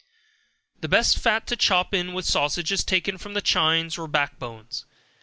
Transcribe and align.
The 0.79 0.87
best 0.87 1.19
fat 1.19 1.45
to 1.45 1.55
chop 1.55 1.93
in 1.93 2.13
with 2.13 2.25
sausage 2.25 2.71
is 2.71 2.83
taken 2.83 3.19
from 3.19 3.35
the 3.35 3.39
chines 3.43 3.99
or 3.99 4.07
back 4.07 4.39
bones. 4.39 4.85